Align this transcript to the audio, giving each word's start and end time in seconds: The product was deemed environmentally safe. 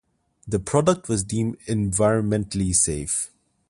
The 0.47 0.57
product 0.57 1.09
was 1.09 1.23
deemed 1.23 1.59
environmentally 1.67 2.73
safe. 2.73 3.29